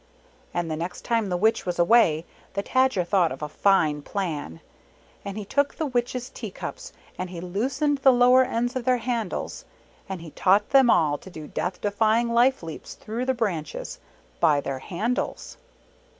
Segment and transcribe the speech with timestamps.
[0.51, 4.59] And the next time the Witch was away the Tajer thought of a fine plan,
[5.23, 8.97] and he took the Witch's tea cups, and he loosened the lower ends of their
[8.97, 9.63] handles,
[10.09, 13.99] and he taught them all to do Death defy ing life leaps through the branches,
[14.39, 15.57] by their handles.